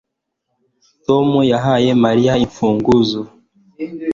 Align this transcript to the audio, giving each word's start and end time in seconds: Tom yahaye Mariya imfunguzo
Tom 1.05 1.27
yahaye 1.51 1.89
Mariya 2.03 2.33
imfunguzo 2.45 3.19